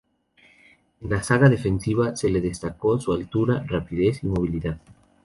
En 1.01 1.11
la 1.11 1.21
zaga 1.21 1.47
defensiva 1.47 2.15
se 2.15 2.31
le 2.31 2.41
destacó 2.41 2.99
su 2.99 3.13
altura, 3.13 3.63
rapidez 3.69 4.23
y 4.23 4.29
movilidad. 4.29 4.79